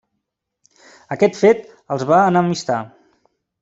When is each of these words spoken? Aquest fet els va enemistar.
Aquest 1.17 1.39
fet 1.43 1.63
els 1.97 2.09
va 2.15 2.25
enemistar. 2.35 2.85